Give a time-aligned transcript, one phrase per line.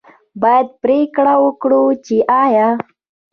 [0.41, 2.67] باید پرېکړه وکړي چې آیا